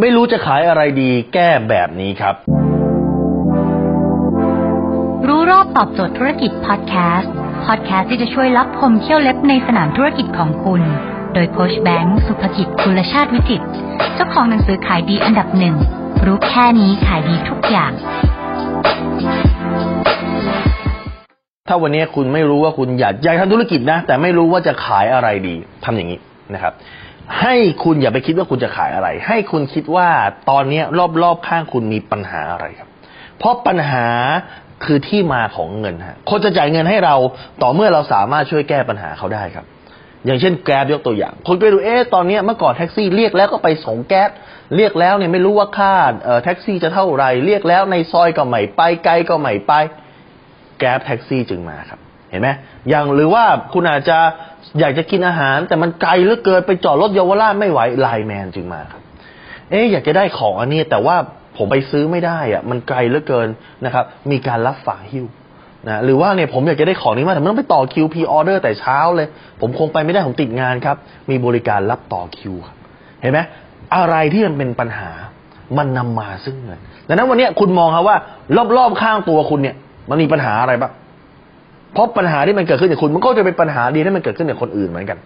[0.00, 2.34] ไม่รู้จะขายอะไรดีแก้แบบนี้ครับ
[5.28, 7.32] รู้รอบตอบโจทย์ธุรกิจพอดแคสต์
[7.66, 10.82] พอดแคสต์ที่จะช่วยรับพมเที่ยวเล็บในสนามธุรกิจของคุณ
[11.34, 13.66] โดยโคชแบงค์สุภกิจคุณชาติวิจิตร
[14.14, 15.74] เจ้าของหนังสือขายดีอันดับหนึ่ง
[16.26, 17.92] รู้แค่นี้ขายดีทุกอย่าง
[21.68, 25.54] ถ้าวันนี้คุณไม่รู้ว่าคุณอยากอยากทำธุรกิจนะ แต่ไม่รู้ว่าจะขายอะไรดี
[25.84, 26.18] ทำอย่างนี้
[26.54, 26.72] นะครับ
[27.40, 27.54] ให้
[27.84, 30.08] คุณอย่าไปคิดว่าคุณจะขายอะไร ให้คุณคิดว่า
[30.50, 30.82] ตอนนี้
[31.22, 32.88] รอบๆข้างคุณมีปัญหาอะไรครับ
[33.38, 34.06] เพราะปัญหา
[34.84, 37.14] คือที่มาของเงินฮะคนจะจ่ายเงินให้เรา
[37.62, 39.66] ต่อเมื่อเราสามารถช่วยแก้ปัญหาเขาได้ครับ
[40.26, 44.30] อย่างเช่นแกร็บยกตัวอย่าง คนไปดูเอ๊ะตอนนี้เมื่อก่อนแท็กซี่เรียกแล้วก็ไปส่งแก๊ส
[44.76, 49.72] เรียกแล้วเนี่ยไม่รู้ว่าค่าเอ่อแท็กซี่จะเท่าไหร่เรียกแล้วในซอยก็ไม่ไปไกลก็ไม่ไป
[50.78, 52.00] แก๊บแท็กซี่จึงมาครับ
[52.34, 52.50] เห็นไหม
[52.88, 54.18] อย่างหรือว่าคุณอาจจะ
[54.80, 59.02] อยากจะกินอาหาร แต่มันไกลเหลือเกินไปจอดรถเยาวราชไม่ไหวไลน์แมนจึงมาครับ
[59.70, 61.16] เอ๊อยากจะได้ของอันนี้ แต่ว่า
[61.56, 63.48] ผมไปซื้อไม่ได้อะมันไกลเหลือเกิน
[63.84, 65.26] นะครับ มีการรับฝากหิ้ว
[65.88, 69.26] นะหรือว่าเนี่ยผมอยากจะได้ของนี้มาแต่มันต้องไปต่อคิวพีออเดอร์แต่เช้าเลย
[69.60, 70.96] ผมคงไปไม่ได้ผมติดงานครับ
[71.30, 72.76] มีบริการรับต่อคิวครับ
[73.20, 73.38] เห็นไหม
[73.96, 75.10] อะไรที่มันเป็นปัญหา
[75.78, 78.16] มันนำมาซึ่งเงินดังนั้นวันนี้คุณมองครับว่า
[78.76, 79.76] รอบๆข้างตัวคุณเนี่ย
[80.10, 80.92] มันมีปัญหาอะไรบ้าง
[81.94, 85.18] เพราะปัญหาที่มันเกิดขึ้นกับคุณ มันก็จะเป็นปัญหาดีที่มันเกิดขึ้นกับคนอื่นเหมือนกัน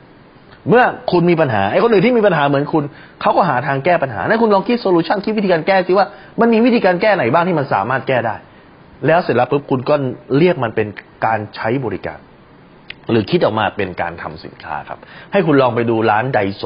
[0.69, 2.85] เมื่อคุณมีปัญหาไอ้คนอื่นที่มีปัญหาเหมือนคุณ
[3.21, 6.07] เขาก็หาทางแก้ปัญหานั้นคุณลองคิด solution คิดวิธีการแก้สิว่า
[6.41, 8.35] มันมีวิธีการแก้ไหนบ้างที่มันสามารถแก้ได้
[9.07, 9.95] แล้วเสร็จแล้วปุ๊บคุณก็
[10.39, 10.89] เรียกมันเป็น
[11.27, 12.19] การใช้บริการ
[13.11, 14.99] หรือคิดออกมาเป็นการทำสินค้าครับ
[15.33, 16.63] ให้คุณลองไปดูร้านไดโซ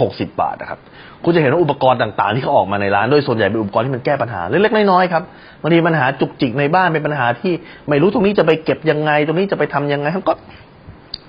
[0.00, 0.80] หกสิบาทนะครับ
[1.24, 5.22] คุณจะเห็นว่าอุปกรณ์ต่างๆ ที่เขาออกมาในร้าน โดยส่วนใหญ่เป็นอุปกรณ์ที่มันแก้ปัญหาเล็กๆน้อยๆครับ
[5.62, 7.52] บางทีปัญหาจุกจิกในบ้านเป็นปัญหาที่
[7.88, 10.34] ไม่รู้ตรงนี้จะไปเก็บยังไง ตรงนี้จะไปทำยังไงเขาก็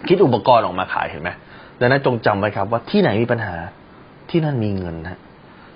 [0.08, 1.30] คิดอุปกรณ์ออกมาขายเห็นไหม
[1.80, 3.56] ดังนั้นจงจำไว้ครับ ว่าที่ไหนมีปัญหา
[4.30, 5.20] ที่นั่นมีเงินฮะ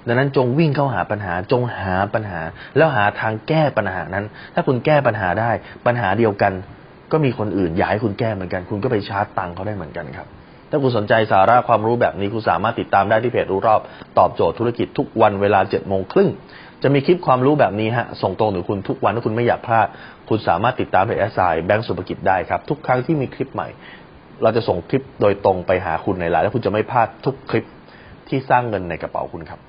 [0.08, 2.40] ดังนั้นจงวิ่งเข้าหาปัญหาจงหาปัญหา
[2.78, 5.52] แล้วหาทางแก้ปัญหานั้น ถ้าคุณแก้ปัญหาได้
[5.86, 6.54] ปัญหาเดียวกัน
[7.12, 10.28] ก็มีคนอื่นอยากให้คุณแก้เหมือนกัน คุณก็ไปชาร์จตังค์เขาได้เหมือนกันครับ
[10.70, 13.82] ถ้าคุณสนใจสาระความรู้แบบนี้คุณสามารถติดตามได้ที่เพจรู้รอบ
[14.18, 16.30] ตอบโจทย์ธุรกิจทุกวันเวลาเจ็ดโมงครึ่ง
[16.84, 19.88] จะมีคลิปความรู้แบบนี้ฮะส่งตรงถึงคุณทุกวันถ้าคุณไม่อยากพลาด
[20.30, 23.68] คุณสามารถติดตามเพจแอสไซแบงก์สุภกิจได้ครับ ทุกครั้งที่มีคลิปใหม่
[24.44, 27.66] เราจะส่งคลิปโดยตรงไปหาคุณในไลน์และคุณจะไม่พลาดทุกคลิป
[28.28, 29.60] ที่สร้างเงินในกระเป๋าคุณครับ